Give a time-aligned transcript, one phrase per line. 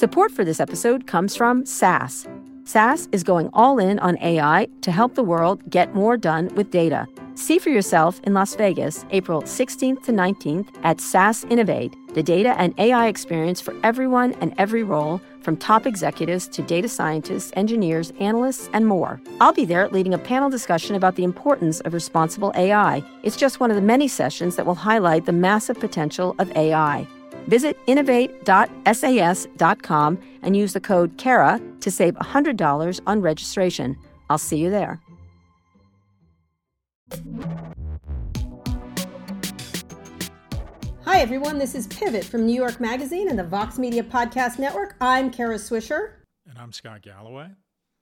[0.00, 2.26] Support for this episode comes from SAS.
[2.64, 6.70] SAS is going all in on AI to help the world get more done with
[6.70, 7.06] data.
[7.34, 12.58] See for yourself in Las Vegas, April 16th to 19th at SAS Innovate, the data
[12.58, 18.10] and AI experience for everyone and every role, from top executives to data scientists, engineers,
[18.20, 19.20] analysts, and more.
[19.38, 23.04] I'll be there leading a panel discussion about the importance of responsible AI.
[23.22, 27.06] It's just one of the many sessions that will highlight the massive potential of AI.
[27.50, 33.96] Visit innovate.sas.com and use the code KARA to save $100 on registration.
[34.30, 35.00] I'll see you there.
[41.04, 41.58] Hi, everyone.
[41.58, 44.94] This is Pivot from New York Magazine and the Vox Media Podcast Network.
[45.00, 46.12] I'm Kara Swisher.
[46.48, 47.48] And I'm Scott Galloway.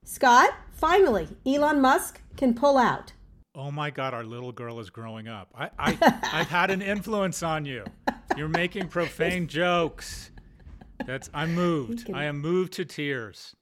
[0.04, 3.14] Scott, finally, Elon Musk can pull out.
[3.54, 5.48] Oh my God, our little girl is growing up.
[5.54, 5.96] I, I,
[6.34, 7.86] I've had an influence on you.
[8.38, 10.30] You're making profane jokes.
[11.04, 12.08] That's I'm moved.
[12.14, 13.56] I am moved to tears.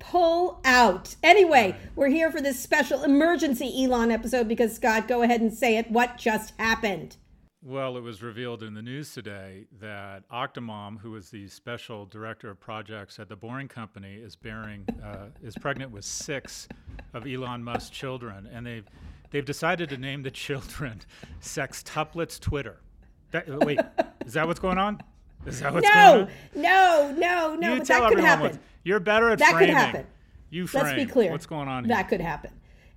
[0.00, 1.16] Pull out.
[1.22, 5.78] Anyway, we're here for this special emergency Elon episode because Scott, go ahead and say
[5.78, 5.90] it.
[5.90, 7.16] What just happened?
[7.64, 12.50] Well, it was revealed in the news today that Octomom, who is the special director
[12.50, 16.68] of projects at the Boring Company, is bearing uh, is pregnant with six
[17.14, 18.86] of Elon Musk's children, and they've
[19.30, 21.00] they've decided to name the children
[21.40, 22.82] Sextuplets Twitter.
[23.30, 23.80] That, wait,
[24.28, 25.00] is that what's going on?
[25.46, 26.30] Is that what's no, going on?
[26.54, 28.58] No, no, no, You but tell that could happen.
[28.84, 30.06] You're better at That could happen.
[30.50, 30.84] You frame.
[30.84, 31.32] Let's be clear.
[31.32, 31.96] What's going on here?
[31.96, 32.50] That could happen.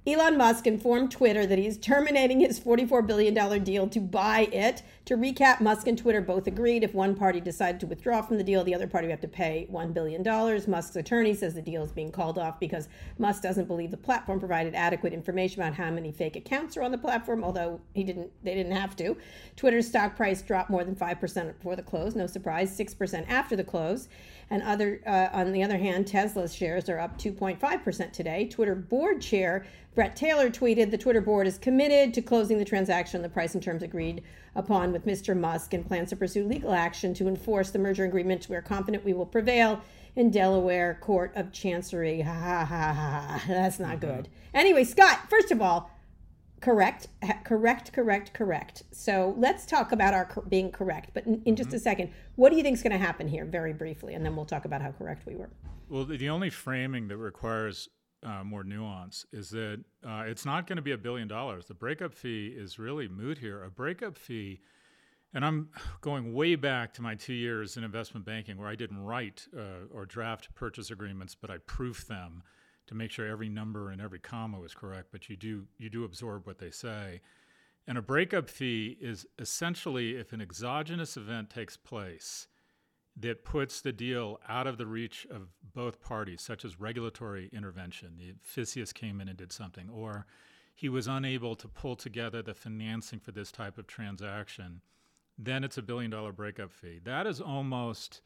[0.07, 4.81] Elon Musk informed Twitter that he's terminating his $44 billion deal to buy it.
[5.05, 8.43] To recap, Musk and Twitter both agreed if one party decided to withdraw from the
[8.43, 10.23] deal, the other party would have to pay $1 billion.
[10.67, 14.39] Musk's attorney says the deal is being called off because Musk doesn't believe the platform
[14.39, 18.31] provided adequate information about how many fake accounts are on the platform, although he didn't
[18.43, 19.15] they didn't have to.
[19.55, 23.63] Twitter's stock price dropped more than 5% before the close, no surprise, 6% after the
[23.63, 24.09] close.
[24.51, 28.47] And other, uh, on the other hand, Tesla's shares are up 2.5% today.
[28.47, 33.21] Twitter board chair Bret Taylor tweeted, "The Twitter board is committed to closing the transaction,
[33.21, 34.23] the price and terms agreed
[34.55, 35.37] upon with Mr.
[35.37, 38.47] Musk, and plans to pursue legal action to enforce the merger agreement.
[38.49, 39.81] We are confident we will prevail."
[40.13, 42.19] In Delaware Court of Chancery.
[42.19, 43.43] Ha ha ha ha.
[43.47, 44.27] That's not good.
[44.53, 45.89] Anyway, Scott, first of all,
[46.61, 47.07] correct.
[47.43, 48.83] Correct correct correct.
[48.91, 52.49] So let's talk about our cor- being correct but in, in just a second what
[52.49, 54.81] do you think is going to happen here very briefly and then we'll talk about
[54.81, 55.49] how correct we were.
[55.89, 57.89] Well, the the only framing that requires
[58.23, 61.65] uh, more nuance is that uh, it's not going to be a billion dollars.
[61.65, 63.63] The breakup fee is really moot here.
[63.63, 64.61] A breakup fee,
[65.33, 65.69] and I'm
[66.01, 69.87] going way back to my two years in investment banking where I didn't write uh,
[69.93, 72.43] or draft purchase agreements, but I proofed them
[72.91, 75.07] to make sure every number and every comma was correct.
[75.13, 77.21] But you do you do absorb what they say.
[77.87, 82.47] And a breakup fee is essentially if an exogenous event takes place
[83.15, 88.17] that puts the deal out of the reach of both parties, such as regulatory intervention.
[88.17, 90.25] The CFIUS came in and did something, or
[90.75, 94.81] he was unable to pull together the financing for this type of transaction,
[95.37, 96.99] then it's a billion dollar breakup fee.
[97.03, 98.21] That is almost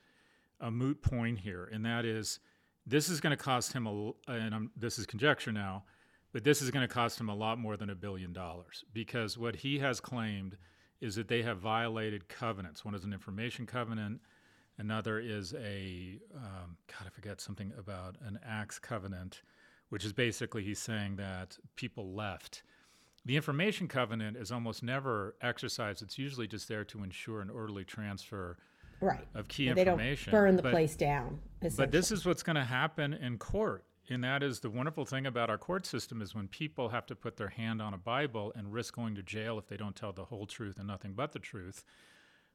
[0.59, 2.39] a moot point here, and that is
[2.85, 5.83] this is going to cost him a, and I'm, this is conjecture now,
[6.31, 9.37] but this is going to cost him a lot more than a billion dollars because
[9.37, 10.57] what he has claimed
[11.01, 12.85] is that they have violated covenants.
[12.85, 14.21] One is an information covenant,
[14.77, 19.41] another is a um, God, I forget something about an acts covenant,
[19.89, 22.63] which is basically he's saying that people left.
[23.25, 26.03] The information covenant is almost never exercised.
[26.03, 28.57] It's usually just there to ensure an orderly transfer
[29.01, 30.31] right of key they don't information.
[30.31, 31.39] burn the But- place down
[31.77, 33.85] but this is what's going to happen in court.
[34.07, 37.15] And that is the wonderful thing about our court system is when people have to
[37.15, 40.13] put their hand on a Bible and risk going to jail if they don't tell
[40.13, 41.83] the whole truth and nothing but the truth.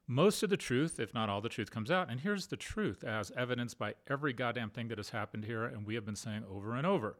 [0.07, 2.09] Most of the truth, if not all the truth, comes out.
[2.09, 5.85] And here's the truth, as evidenced by every goddamn thing that has happened here, and
[5.85, 7.17] we have been saying over and over.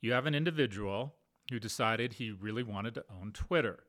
[0.00, 1.14] You have an individual
[1.50, 3.84] who decided he really wanted to own Twitter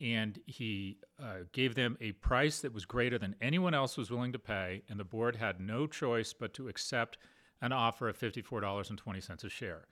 [0.00, 4.32] and he uh, gave them a price that was greater than anyone else was willing
[4.32, 7.18] to pay, and the board had no choice but to accept
[7.60, 9.86] an offer of $54.20 a share.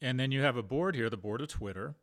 [0.00, 1.94] And then you have a board here, the board of Twitter,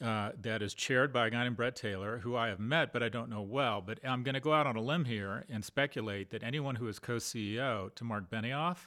[0.00, 3.02] uh, that is chaired by a guy named Bret Taylor, who I have met but
[3.02, 3.80] I don't know well.
[3.80, 6.88] But I'm going to go out on a limb here and speculate that anyone who
[6.88, 8.86] is co CEO to Marc Benioff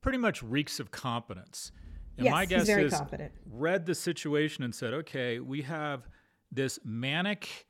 [0.00, 1.70] pretty much reeks of competence.
[2.18, 3.32] And Yes, my he's guess very is competent.
[3.46, 6.08] read the situation and said, okay, we have
[6.52, 7.66] this manic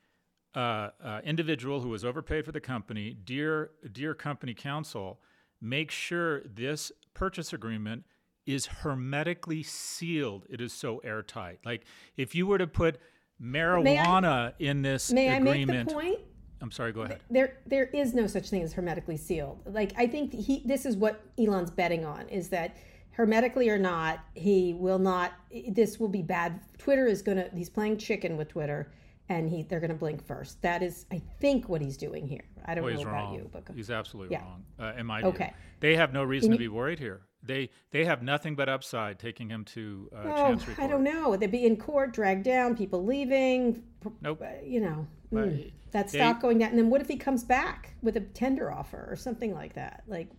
[0.55, 3.17] uh, uh, individual who was overpaid for the company.
[3.23, 5.19] Dear, dear company counsel,
[5.61, 8.03] make sure this purchase agreement
[8.45, 10.45] is hermetically sealed.
[10.49, 11.59] It is so airtight.
[11.65, 11.85] Like
[12.17, 12.99] if you were to put
[13.41, 16.19] marijuana in this may i make agreement, the point
[16.63, 16.93] I'm sorry.
[16.93, 17.19] Go ahead.
[17.29, 19.59] There, there is no such thing as hermetically sealed.
[19.65, 22.77] Like I think he, this is what Elon's betting on is that
[23.13, 25.33] hermetically or not, he will not.
[25.69, 26.59] This will be bad.
[26.77, 27.49] Twitter is gonna.
[27.55, 28.91] He's playing chicken with Twitter,
[29.29, 30.61] and he they're gonna blink first.
[30.61, 32.43] That is, I think, what he's doing here.
[32.65, 33.35] I don't well, know he's about wrong.
[33.35, 34.43] you, but he's absolutely yeah.
[34.43, 34.63] wrong.
[34.79, 35.53] Uh, in my view, Okay.
[35.79, 37.21] they have no reason And to be worried here.
[37.45, 41.35] They they have nothing but upside taking him to uh, Oh, Chancery I don't know.
[41.35, 43.83] They'd be in court, dragged down, people leaving.
[44.21, 44.41] Nope.
[44.41, 46.69] uh, You know, mm, that stock going down.
[46.69, 50.03] And then what if he comes back with a tender offer or something like that?
[50.07, 50.29] Like,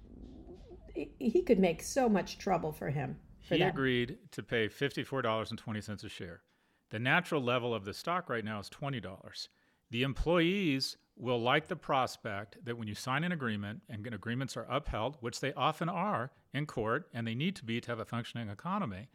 [0.95, 3.17] he- could make so much trouble for him.
[3.41, 3.71] For He that.
[3.75, 6.43] agreed to pay $54.20 a share.
[6.91, 9.49] The natural level of the stock right now is $20.
[9.91, 14.67] The employees will like the prospect that when you sign an agreement and agreements are
[14.71, 18.05] upheld, which they often are in court and they need to be to have a
[18.05, 19.09] functioning economy,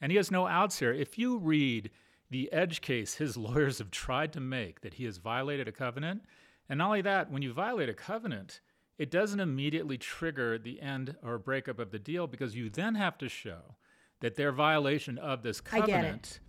[0.00, 0.92] and he has no outs here.
[0.92, 1.90] If you read
[2.30, 6.22] the edge case his lawyers have tried to make that he has violated a covenant,
[6.68, 8.60] and not only that, when you violate a covenant,
[9.00, 13.16] it doesn't immediately trigger the end or breakup of the deal because you then have
[13.18, 13.76] to show
[14.20, 15.92] that their violation of this I get it.
[15.92, 16.40] covenant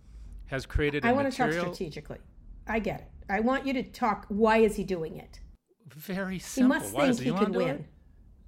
[0.46, 2.18] has created a I want to talk strategically.
[2.66, 3.08] I get it.
[3.30, 4.26] I want you to talk.
[4.28, 5.40] Why is he doing it?
[5.88, 6.76] Very He simple.
[6.78, 7.64] must Why think he can do it?
[7.64, 7.84] win.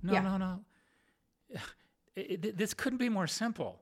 [0.03, 0.21] No, Yeah.
[0.23, 0.61] no, no.
[2.17, 3.81] It- it- this couldn't be more simple.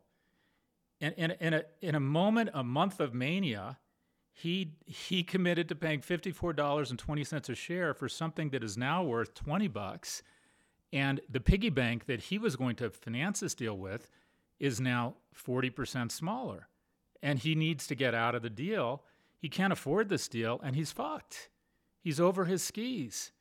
[1.01, 3.79] In, in, in, a, in a moment, a month of mania,
[4.33, 9.69] he, he committed to paying $54.20 a share for something that is now worth 20
[9.69, 10.23] bucks.
[10.93, 14.09] And the piggy bank that he was going to finance this deal with
[14.59, 16.69] is now 40% smaller.
[17.23, 19.03] And he needs to get out of the deal.
[19.39, 21.49] He can't afford this deal, and he's fucked.
[22.01, 23.33] He's over his skis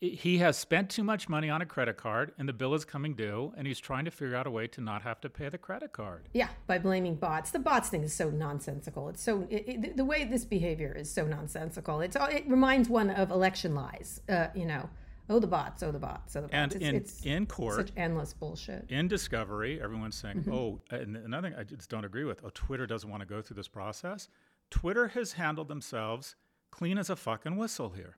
[0.00, 3.14] he has spent too much money on a credit card and the bill is coming
[3.14, 5.58] due and he's trying to figure out a way to not have to pay the
[5.58, 7.50] credit card Yeah, by blaming bots.
[7.50, 9.08] The bots thing is so nonsensical.
[9.08, 12.00] It's so it, it, the way this behavior is so nonsensical.
[12.00, 14.20] It's all- it reminds one of election lies.
[14.28, 14.88] Uh, you know,
[15.28, 16.54] oh the bots, oh the bots, oh the bots.
[16.54, 18.86] and it's, in, it's in court such endless bullshit.
[18.88, 20.52] in discovery everyone's saying Mm-hmm.
[20.54, 23.42] oh and another thing i just don't agree with oh twitter doesn't want to go
[23.42, 24.28] through this process
[24.70, 26.34] twitter has handled themselves
[26.70, 28.16] clean as a fucking whistle here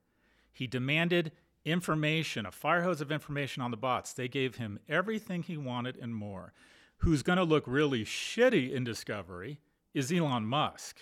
[0.53, 5.43] he demanded information a fire hose of information on the bots they gave him everything
[5.43, 6.53] he wanted and more
[6.97, 9.59] who's going to look really shitty in discovery
[9.93, 11.01] is elon musk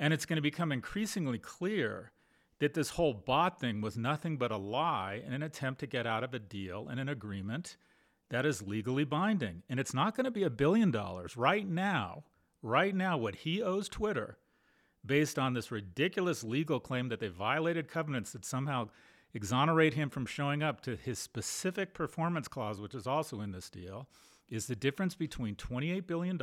[0.00, 2.12] and it's going to become increasingly clear
[2.60, 6.06] that this whole bot thing was nothing but a lie in an attempt to get
[6.06, 7.76] out of a deal and an agreement
[8.30, 9.62] that is legally binding.
[9.68, 12.24] And it's not going to be a billion dollars right now.
[12.60, 14.36] Right now, what he owes Twitter,
[15.06, 18.88] based on this ridiculous legal claim that they violated covenants that somehow
[19.34, 23.70] exonerate him from showing up to his specific performance clause, which is also in this
[23.70, 24.08] deal,
[24.48, 26.40] is the difference between $28 billion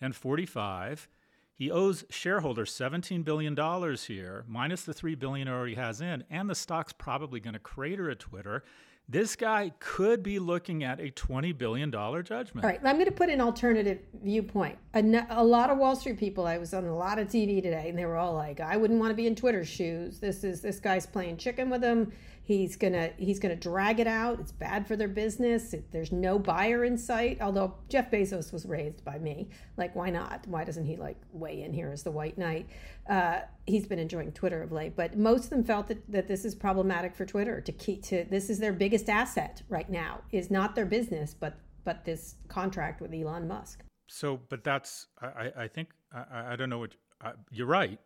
[0.00, 1.08] and 45
[1.56, 3.56] he owes shareholders $17 billion
[3.96, 8.10] here, minus the $3 billion already has in, and the stock's probably going to crater
[8.10, 8.64] at Twitter.
[9.06, 12.64] This guy could be looking at a $20 billion judgment.
[12.64, 14.78] All right, I'm going to put an alternative viewpoint.
[14.94, 17.98] A lot of Wall Street people, I was on a lot of TV today, and
[17.98, 20.20] they were all like, "I wouldn't want to be in Twitter's shoes.
[20.20, 22.12] This is this guy's playing chicken with them.
[22.44, 24.40] He's gonna he's gonna drag it out.
[24.40, 25.74] It's bad for their business.
[25.90, 27.38] There's no buyer in sight.
[27.40, 30.46] Although Jeff Bezos was raised by me, like why not?
[30.46, 32.68] Why doesn't he like weigh in here as the white knight?
[33.08, 36.44] Uh, he's been enjoying Twitter of late, but most of them felt that, that this
[36.44, 40.50] is problematic for Twitter to keep to this is their biggest asset right now is
[40.50, 41.54] not their business, but
[41.84, 43.82] but this contract with Elon Musk.
[44.08, 47.98] So, but that's, I, I- think, I- I, don't know what, uh, you're right.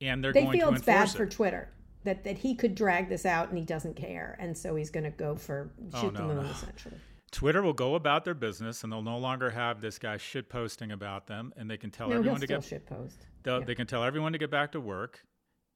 [0.00, 1.26] And they're They going feel to it's bad enforce for.
[1.26, 1.68] Twitter
[2.04, 5.04] that that he could drag this out and he doesn't care, and so he's going
[5.04, 6.50] to go for shoot the Oh, no, moon no.
[6.50, 6.96] essentially.
[7.34, 10.92] Twitter will go about their business and they'll no longer have this guy shit posting
[10.92, 13.26] about them and they can tell No, everyone to get shit post.
[13.44, 13.60] Yeah.
[13.66, 15.24] They can tell everyone to get back to work,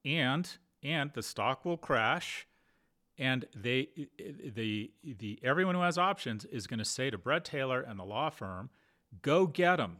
[0.05, 0.49] and
[0.83, 2.47] and the stock will crash,
[3.19, 3.88] and they
[4.55, 8.05] the the everyone who has options is going to say to Bret Taylor and the
[8.05, 8.71] law firm,
[9.21, 9.99] go get them,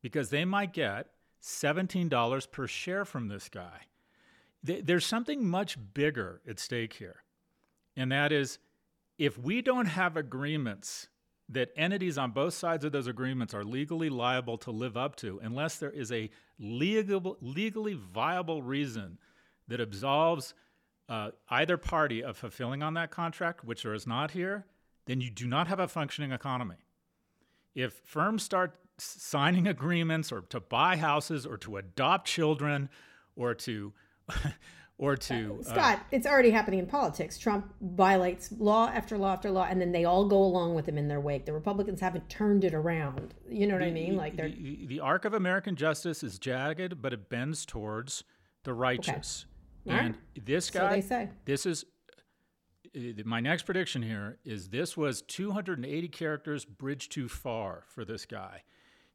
[0.00, 1.08] because they might get
[1.40, 3.80] seventeen dollars per share from this guy.
[4.62, 7.24] There's something much bigger at stake here,
[7.96, 8.58] and that is
[9.18, 11.08] if we don't have agreements
[11.48, 15.38] that entities on both sides of those agreements are legally liable to live up to,
[15.42, 19.18] unless there is a legal, legally viable reason
[19.68, 20.54] that absolves
[21.08, 24.66] uh, either party of fulfilling on that contract, which there is not here,
[25.06, 26.76] then you do not have a functioning economy.
[27.74, 32.88] If firms start signing agreements or to buy houses or to adopt children
[33.36, 33.92] or to
[35.02, 37.36] or to uh, Scott, it's already happening in politics.
[37.36, 40.96] Trump violates law after law after law, and then they all go along with him
[40.96, 41.44] in their wake.
[41.44, 43.34] The Republicans haven't turned it around.
[43.50, 44.16] You know what I mean?
[44.16, 48.22] Like they're the, the arc of American justice is jagged, but it bends towards
[48.62, 49.46] the righteous.
[49.86, 50.46] and right.
[50.46, 51.28] this guy, so they say.
[51.46, 51.84] this is
[52.96, 58.24] uh, my next prediction here is this was 280 characters bridge too far for this
[58.24, 58.62] guy.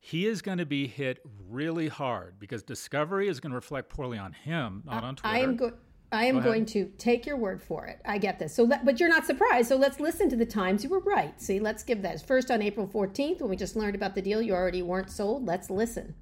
[0.08, 4.18] He is going to be hit really hard because Discovery is going to reflect poorly
[4.18, 5.36] on him, not on Twitter.
[5.36, 5.74] I am go-
[6.14, 8.00] I am going to take your word for it.
[8.06, 8.56] I get this.
[8.56, 9.68] So, let, but you're not surprised.
[9.68, 10.82] So let's listen to the times.
[10.82, 11.34] You were right.
[11.42, 12.26] See, let's give that.
[12.26, 15.46] First on April 14th, when we just learned about the deal, you already weren't sold.
[15.46, 16.16] Let's listen.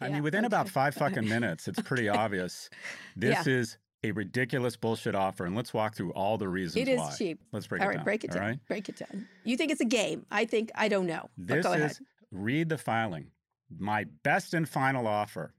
[0.00, 0.46] I yeah, mean, within okay.
[0.46, 2.70] about five fucking minutes, it's pretty obvious.
[3.14, 3.52] This yeah.
[3.52, 6.88] is a ridiculous bullshit offer, and let's walk through all the reasons.
[6.88, 7.14] It is why.
[7.18, 7.40] cheap.
[7.52, 8.04] Let's break all it right, down.
[8.04, 8.42] Break it down.
[8.42, 8.58] Right?
[8.68, 9.28] Break it down.
[9.44, 10.24] You think it's a game?
[10.30, 11.28] I think I don't know.
[11.36, 11.98] This go is ahead.
[12.30, 13.30] Read the filing.
[13.76, 15.54] My best and final offer.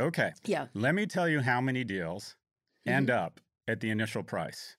[0.00, 0.32] Okay.
[0.44, 0.66] Yeah.
[0.74, 2.36] Let me tell you how many deals
[2.86, 2.96] mm-hmm.
[2.96, 4.76] end up at the initial price.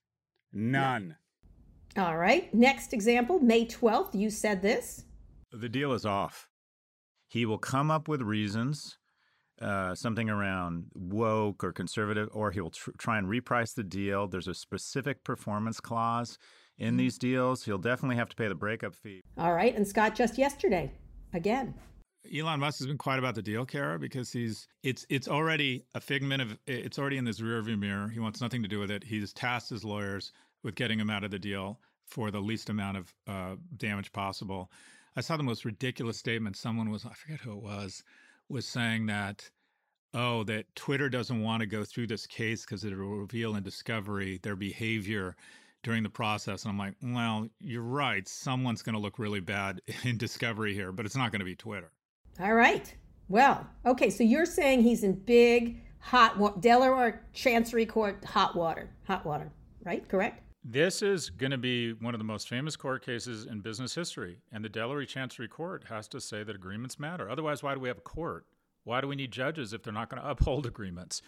[0.51, 1.15] None.
[1.95, 2.05] Yeah.
[2.05, 2.53] All right.
[2.53, 5.05] Next example, May 12th, you said this.
[5.51, 6.47] The deal is off.
[7.27, 8.97] He will come up with reasons,
[9.61, 14.27] uh, something around woke or conservative, or he'll tr- try and reprice the deal.
[14.27, 16.37] There's a specific performance clause
[16.77, 16.97] in mm-hmm.
[16.97, 17.65] these deals.
[17.65, 19.21] He'll definitely have to pay the breakup fee.
[19.37, 19.75] All right.
[19.75, 20.91] And Scott, just yesterday,
[21.33, 21.73] again,
[22.33, 25.99] Elon Musk has been quiet about the deal, Kara, because he's it's it's already a
[25.99, 28.07] figment of it's already in this rearview mirror.
[28.07, 29.03] He wants nothing to do with it.
[29.03, 30.31] He's tasked his lawyers
[30.63, 34.71] with getting him out of the deal for the least amount of uh, damage possible.
[35.15, 36.55] I saw the most ridiculous statement.
[36.55, 38.03] Someone was I forget who it was
[38.49, 39.49] was saying that
[40.13, 43.63] oh that Twitter doesn't want to go through this case because it will reveal in
[43.63, 45.35] discovery their behavior
[45.83, 46.63] during the process.
[46.63, 48.27] And I'm like, well, you're right.
[48.27, 51.55] Someone's going to look really bad in discovery here, but it's not going to be
[51.55, 51.91] Twitter.
[52.39, 52.93] All right.
[53.29, 54.09] Well, okay.
[54.09, 59.51] So you're saying he's in big hot wa- Delaware Chancery Court hot water, hot water,
[59.83, 60.07] right?
[60.07, 60.41] Correct.
[60.65, 64.37] This is going to be one of the most famous court cases in business history,
[64.53, 67.29] and the Delaware Chancery Court has to say that agreements matter.
[67.29, 68.45] Otherwise, why do we have a court?
[68.85, 71.21] Why do we need judges if they're not going to uphold agreements?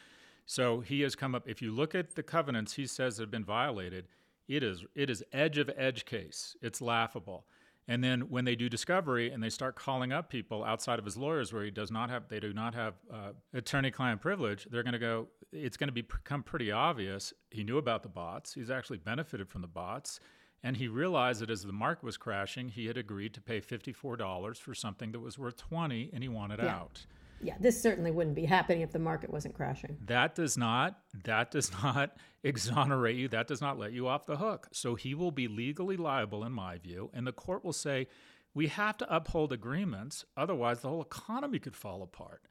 [0.45, 1.47] So he has come up.
[1.47, 4.07] If you look at the covenants he says have been violated,
[4.47, 6.55] it is it is edge of edge case.
[6.61, 7.45] It's laughable.
[7.87, 11.17] And then when they do discovery and they start calling up people outside of his
[11.17, 14.93] lawyers where he does not have, they do not have uh, attorney-client privilege, they're going
[14.93, 15.27] to go.
[15.51, 18.55] It's going to become pretty obvious he knew about the bots.
[18.55, 20.19] He's actually benefited from the bots,
[20.63, 24.17] and he realized that as the market was crashing, he had agreed to pay fifty-four
[24.17, 26.75] dollars for something that was worth twenty, and he wanted yeah.
[26.75, 27.05] out.
[27.41, 29.97] Yeah, this certainly wouldn't be happening if the market wasn't crashing.
[30.05, 33.27] That does not that does not exonerate you.
[33.27, 34.67] That does not let you off the hook.
[34.71, 38.07] So he will be legally liable in my view, and the court will say
[38.53, 42.41] we have to uphold agreements otherwise the whole economy could fall apart.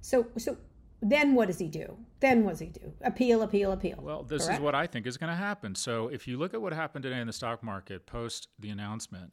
[0.00, 0.56] So so
[1.02, 1.96] then what does he do?
[2.20, 2.92] Then what does he do?
[3.02, 3.98] Appeal, appeal, appeal.
[4.00, 4.60] Well, this correct?
[4.60, 5.74] is what I think is going to happen.
[5.74, 9.32] So if you look at what happened today in the stock market post the announcement,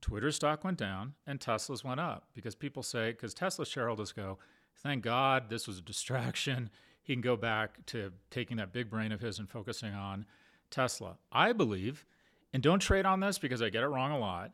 [0.00, 4.38] Twitter stock went down and Tesla's went up because people say, because Tesla shareholders go,
[4.82, 6.70] thank God this was a distraction.
[7.02, 10.26] He can go back to taking that big brain of his and focusing on
[10.70, 11.16] Tesla.
[11.32, 12.04] I believe,
[12.52, 14.52] and don't trade on this because I get it wrong a lot,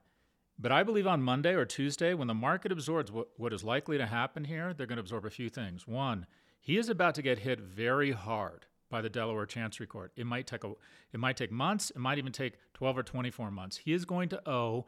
[0.58, 3.98] but I believe on Monday or Tuesday, when the market absorbs what, what is likely
[3.98, 5.86] to happen here, they're going to absorb a few things.
[5.86, 6.26] One,
[6.60, 10.12] he is about to get hit very hard by the Delaware Chancery Court.
[10.16, 10.72] It might take a,
[11.12, 11.90] it might take months.
[11.90, 13.76] It might even take 12 or 24 months.
[13.76, 14.86] He is going to owe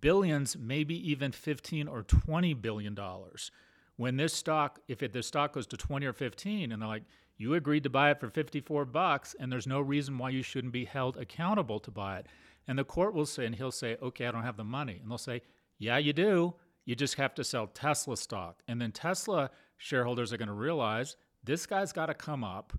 [0.00, 3.50] billions, maybe even 15 or 20 billion dollars.
[3.96, 7.04] When this stock, if it, this stock goes to 20 or 15, and they're like,
[7.38, 10.72] you agreed to buy it for 54 bucks, and there's no reason why you shouldn't
[10.72, 12.26] be held accountable to buy it.
[12.68, 14.98] And the court will say, and he'll say, okay, I don't have the money.
[15.00, 15.42] And they'll say,
[15.78, 16.54] yeah, you do.
[16.84, 18.62] You just have to sell Tesla stock.
[18.66, 22.72] And then Tesla shareholders are going to realize this guy's got to come up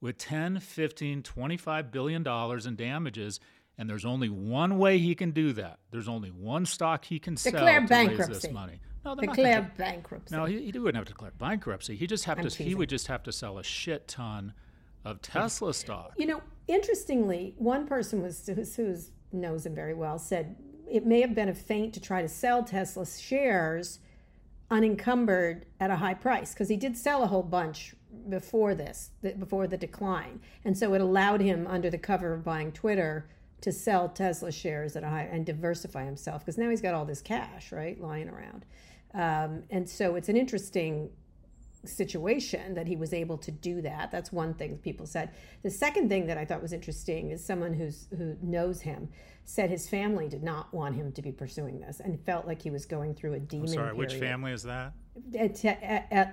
[0.00, 3.40] with 10, 15, 25 billion dollars in damages
[3.78, 5.78] and there's only one way he can do that.
[5.90, 8.32] There's only one stock he can declare sell to bankruptcy.
[8.32, 8.80] raise this money.
[9.04, 10.36] No, declare gonna, bankruptcy.
[10.36, 11.96] No, he, he, wouldn't have to declare bankruptcy.
[11.96, 12.50] He just have I'm to.
[12.50, 12.66] Teasing.
[12.66, 14.52] He would just have to sell a shit ton
[15.04, 16.12] of Tesla stock.
[16.16, 18.96] You know, interestingly, one person was who
[19.32, 20.56] knows him very well said
[20.88, 23.98] it may have been a feint to try to sell Tesla shares
[24.70, 27.94] unencumbered at a high price because he did sell a whole bunch
[28.28, 32.70] before this, before the decline, and so it allowed him under the cover of buying
[32.70, 33.26] Twitter
[33.62, 37.04] to sell Tesla shares at a high and diversify himself because now he's got all
[37.04, 38.64] this cash right lying around,
[39.14, 41.10] um, and so it's an interesting
[41.84, 44.10] situation that he was able to do that.
[44.10, 45.30] That's one thing people said.
[45.62, 49.08] The second thing that I thought was interesting is someone who's who knows him
[49.44, 52.70] said his family did not want him to be pursuing this and felt like he
[52.70, 53.68] was going through a demon.
[53.68, 53.98] I'm sorry, period.
[53.98, 54.92] which family is that?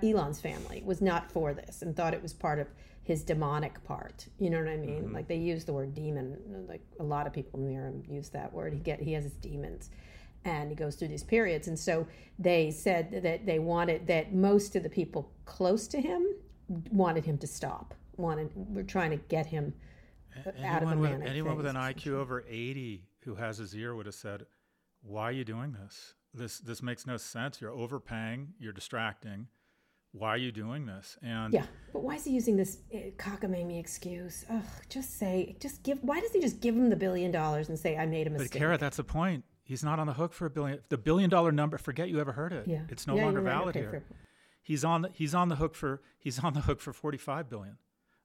[0.02, 2.68] Elon's family was not for this and thought it was part of
[3.10, 4.24] his demonic part.
[4.38, 5.02] You know what I mean?
[5.02, 5.14] Mm-hmm.
[5.16, 6.36] Like they use the word demon.
[6.68, 8.72] Like a lot of people near him use that word.
[8.72, 9.90] He get he has his demons,
[10.44, 11.66] and he goes through these periods.
[11.66, 12.06] And so
[12.38, 16.24] they said that they wanted that most of the people close to him
[16.92, 18.52] wanted him to stop Wanted.
[18.54, 19.74] We're trying to get him
[20.36, 23.74] uh, out of the anyone with, anyone with an IQ over 80 who has his
[23.74, 24.46] ear would have said,
[25.02, 26.14] "Why are you doing this?
[26.32, 27.60] This this makes no sense.
[27.60, 28.54] You're overpaying.
[28.60, 29.48] You're distracting.
[30.12, 33.78] Why are you doing this?" And Yeah, but why is he using this uh, cockamamie
[33.78, 34.44] excuse?
[34.50, 35.98] Ugh, just say, just give.
[36.02, 38.52] Why does he just give him the billion dollars and say, "I made a mistake?
[38.52, 38.58] but?
[38.58, 39.44] Kara, that's the point.
[39.62, 40.80] He's not on the hook for a billion.
[40.88, 41.78] The billion dollar number.
[41.78, 42.66] Forget you ever heard it.
[42.66, 42.82] Yeah.
[42.88, 43.52] It's no Yeah, longer right.
[43.52, 43.90] valid Okay, here.
[43.90, 44.04] fair.
[44.62, 47.78] He's on the he's on the hook for he's on the hook for 45 billion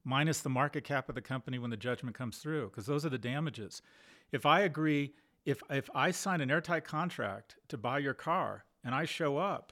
[0.03, 3.09] minus the market cap of the company when the judgment comes through because those are
[3.09, 3.81] the damages.
[4.31, 5.13] If I agree
[5.45, 9.71] if if I sign an airtight contract to buy your car and I show up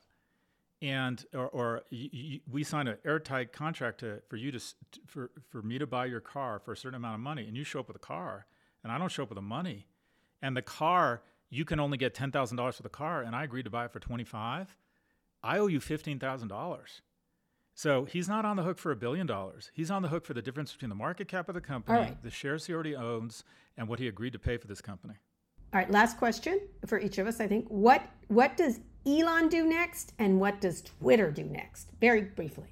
[0.84, 4.60] and or, or y- y- we sign an airtight contract to, for you to
[5.08, 7.64] for for me to buy your car for a certain amount of money and you
[7.64, 8.46] show up with a car
[8.84, 9.88] and I don't show up with the money
[10.42, 13.70] and the car you can only get $10,000 for the car and I agreed to
[13.70, 14.76] buy it for 25
[15.44, 17.02] I owe you $15,000.
[17.76, 19.72] So he's not on the hook for a billion dollars.
[19.74, 22.24] He's on the hook for the difference between the market cap of the company, right.
[22.24, 23.44] the shares he already owns,
[23.78, 25.16] and what he agreed to pay for this company.
[25.74, 27.40] All right, last question for each of us.
[27.40, 31.90] I think what what does Elon do next, and what does Twitter do next?
[32.00, 32.68] Very briefly.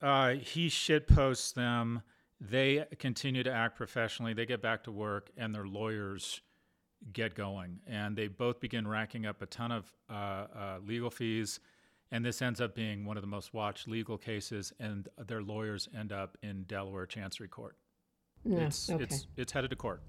[0.00, 2.02] Uh, he shit posts them.
[2.40, 4.34] They continue to act professionally.
[4.34, 6.40] They get back to work, and their lawyers
[7.12, 7.80] get going.
[7.86, 11.60] And they both begin racking up a ton of uh, uh, legal fees.
[12.10, 15.88] And this ends up being one of the most watched legal cases, and their lawyers
[15.96, 17.76] end up in Delaware Chancery Court.
[18.44, 19.02] Yeah, It's, okay.
[19.04, 20.02] it's, it's headed to court.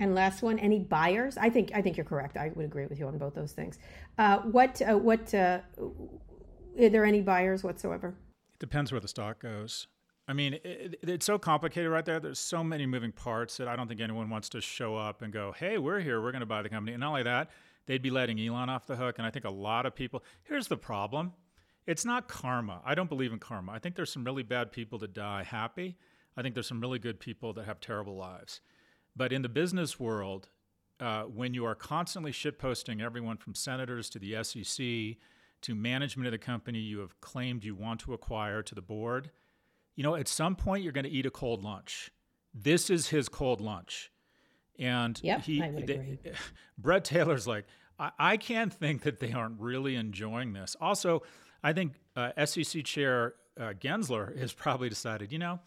[0.00, 1.36] And last one, any buyers?
[1.36, 2.36] I think I think you're correct.
[2.36, 3.78] I would agree with you on both those things.
[4.18, 8.14] Uh, what uh, what uh, are there any buyers whatsoever?
[8.54, 9.86] It depends where the stock goes.
[10.26, 10.62] I mean, it,
[11.02, 12.18] it- it's so complicated right there.
[12.20, 15.32] There's so many moving parts that I don't think anyone wants to show up and
[15.32, 16.20] go, "Hey, we're here.
[16.22, 17.50] We're going to buy the company." And not only that,
[17.86, 19.18] they'd be letting Elon off the hook.
[19.18, 20.24] And I think a lot of people.
[20.44, 21.32] Here's the problem:
[21.86, 22.80] it's not karma.
[22.86, 23.72] I don't believe in karma.
[23.72, 25.98] I think there's some really bad people that die happy.
[26.38, 28.60] I think there's some really good people that have terrible lives.
[29.16, 30.48] But in the business world,
[31.00, 35.18] uh, when you are constantly shitposting everyone from senators to the SEC
[35.62, 39.30] to management of the company you have claimed you want to acquire to the board,
[39.96, 42.10] you know, at some point you're going to eat a cold lunch.
[42.54, 44.10] This is his cold lunch.
[44.78, 46.18] And Yep, he, they-.
[46.78, 47.66] Bret Taylor's like,
[47.98, 50.76] I, I can't think that they aren't really enjoying this.
[50.80, 51.22] Also,
[51.62, 55.60] I think uh, SEC Chair uh, Gensler has probably decided, you know,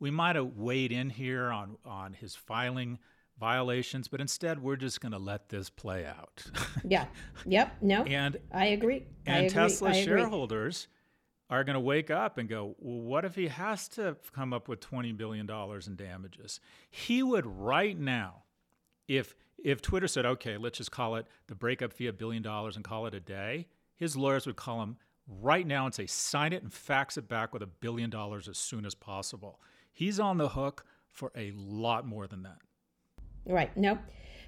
[0.00, 2.98] we might have weighed in here on, on his filing
[3.38, 6.44] violations, but instead we're just going to let this play out.
[6.84, 7.06] Yeah.
[7.44, 7.76] Yep.
[7.82, 8.02] No.
[8.04, 9.04] and I agree.
[9.26, 9.50] I and agree.
[9.50, 10.04] Tesla I agree.
[10.04, 10.88] shareholders
[11.50, 14.68] are going to wake up and go, well, what if he has to come up
[14.68, 16.60] with $20 billion in damages?
[16.90, 18.44] He would right now,
[19.06, 22.76] if if Twitter said, okay, let's just call it the breakup fee a billion dollars
[22.76, 26.52] and call it a day, his lawyers would call him right now and say, sign
[26.52, 29.60] it and fax it back with a billion dollars as soon as possible.
[29.98, 32.58] He's on the hook for a lot more than that.
[33.44, 33.76] Right.
[33.76, 33.98] No.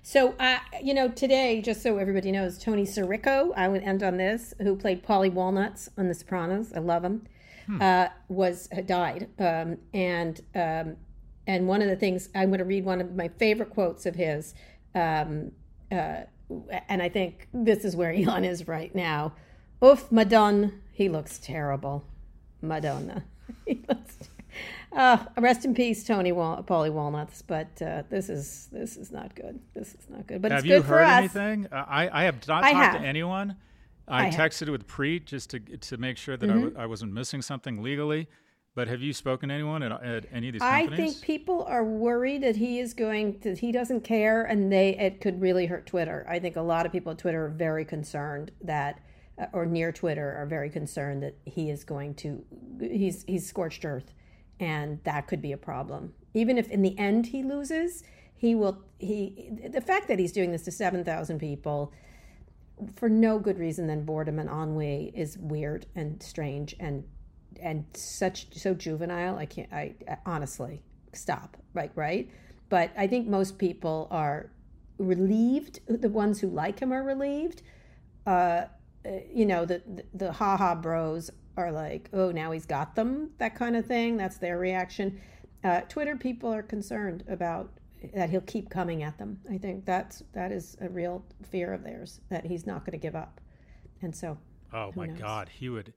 [0.00, 4.16] So, uh, you know, today, just so everybody knows, Tony Sirico, I would end on
[4.16, 6.72] this, who played Paulie Walnuts on The Sopranos.
[6.72, 7.26] I love him.
[7.80, 10.96] Uh, was died, um, and um,
[11.46, 14.16] and one of the things I'm going to read one of my favorite quotes of
[14.16, 14.54] his,
[14.92, 15.52] um,
[15.92, 16.22] uh,
[16.88, 19.34] and I think this is where Elon is right now.
[19.84, 22.04] Oof, Madonna, he looks terrible.
[22.60, 23.24] Madonna.
[24.92, 27.42] Uh, rest in peace, Tony Wal- Paulie Walnuts.
[27.42, 29.60] But uh, this is this is not good.
[29.74, 30.42] This is not good.
[30.42, 31.66] But have it's you good for heard anything?
[31.70, 33.00] Uh, I, I have not I talked have.
[33.00, 33.56] to anyone.
[34.08, 34.32] I, I have.
[34.34, 34.42] Mm-hmm.
[34.42, 37.82] texted with Preet just to to make sure that I w- I wasn't missing something
[37.82, 38.28] legally.
[38.74, 40.92] But have you spoken to anyone at, at any of these companies?
[40.92, 44.96] I think people are worried that he is going to he doesn't care, and they
[44.96, 46.24] it could really hurt Twitter.
[46.28, 49.00] I think a lot of people at Twitter are very concerned that,
[49.38, 52.44] uh, or near Twitter are very concerned that he is going to
[52.80, 54.14] he's he's scorched earth,
[54.60, 56.12] and that could be a problem.
[56.34, 58.04] Even if in the end he loses,
[58.40, 61.92] he will he the fact that he's doing this to seven thousand people
[62.96, 67.04] for no good reason than boredom and ennui is weird and strange and
[67.60, 70.80] and such so juvenile i can't i, I honestly
[71.12, 72.30] stop right right
[72.70, 74.50] but i think most people are
[74.96, 77.60] relieved the ones who like him are relieved
[78.26, 78.62] uh
[79.30, 83.54] you know the the, the haha bros are like oh now he's got them that
[83.54, 85.20] kind of thing that's their reaction
[85.64, 87.70] uh, twitter people are concerned about
[88.14, 91.82] that he'll keep coming at them i think that's that is a real fear of
[91.84, 93.40] theirs that he's not going to give up
[94.02, 94.36] and so
[94.72, 95.18] Oh my knows?
[95.18, 95.92] God, he would.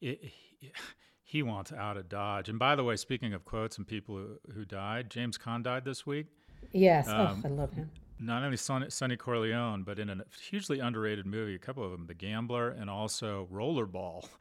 [0.00, 0.18] It,
[0.58, 0.72] he,
[1.22, 2.48] he wants out of Dodge.
[2.48, 5.84] And by the way, speaking of quotes and people who, who died, James Caan died
[5.84, 6.28] this week.
[6.72, 10.16] yes Um, oh i love him Not only Sonny, Sonny Corleone, but in a
[10.48, 14.26] hugely underrated movie, a couple of them, The Gambler and also Rollerball.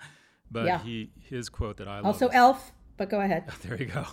[0.52, 0.80] But Yeah.
[0.80, 2.06] he his quote that I love.
[2.06, 3.46] also is- elf but go ahead.
[3.64, 4.06] There you go.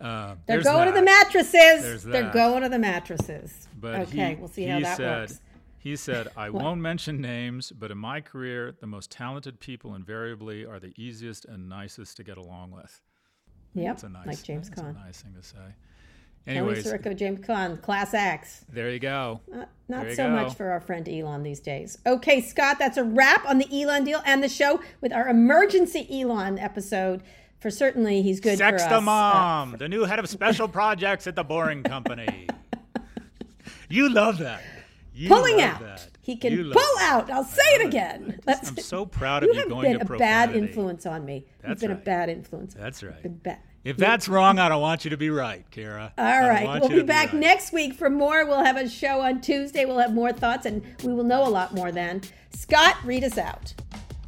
[0.00, 2.02] Uh, They're going to the mattresses.
[2.04, 3.68] They're going to the mattresses.
[3.80, 5.40] But okay, he, we'll see he how that said, works.
[5.78, 10.64] He said, I won't mention names, but in my career, the most talented people invariably
[10.64, 13.00] are the easiest and nicest to get along with.
[13.74, 14.94] Yep, That's a nice, like James that's a Caan.
[14.94, 15.74] nice thing to say.
[16.46, 18.64] Anyways, Sirico, James Caan, class acts.
[18.70, 19.40] there you go.
[19.50, 20.30] Not, not you so go.
[20.42, 21.96] much for our friend Elon these days.
[22.06, 26.06] Okay, Scott, that's a wrap on the Elon deal and the show with our emergency
[26.10, 27.22] Elon episode.
[27.60, 28.82] For certainly, he's good for us.
[28.82, 32.46] Sexta Uh, Mom, the new head of special projects at the Boring Company.
[33.88, 34.62] you love that.
[35.14, 35.80] You pulling out.
[35.80, 36.08] That.
[36.20, 37.10] He can You pull that.
[37.10, 37.30] out.
[37.30, 38.40] I'll say it again.
[38.44, 41.46] That's, I'm so proud of you you have going been a bad influence on me.
[41.62, 42.74] That's You've been a bad influence.
[42.74, 43.22] That's right.
[43.22, 43.60] Been bad.
[43.84, 46.12] If that's wrong, I don't want you to be right, Kara.
[46.16, 46.80] All right.
[46.80, 47.40] We'll be back right.
[47.40, 48.46] next week for more.
[48.46, 49.84] We'll have a show on Tuesday.
[49.84, 52.22] We'll have more thoughts and we will know a lot more then.
[52.50, 53.74] Scott, read us out.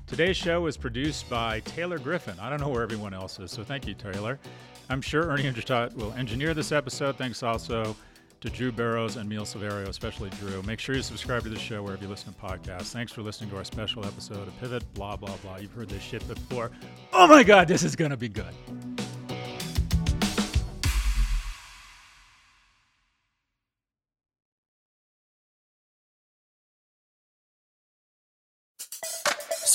[0.07, 2.38] Today's show was produced by Taylor Griffin.
[2.38, 4.38] I don't know where everyone else is, so thank you, Taylor.
[4.88, 7.16] I'm sure Ernie Indradat will engineer this episode.
[7.16, 7.97] Thanks also
[8.42, 10.62] to Drew Burrows and Neil Silverio, especially Drew.
[10.62, 12.92] Make sure you subscribe to the show wherever you listen to podcasts.
[12.92, 15.57] Thanks for listening to our special episode of Pivot, blah, blah, blah.
[15.57, 16.71] You've heard this shit before.
[17.12, 18.55] Oh my God, this is going to be good.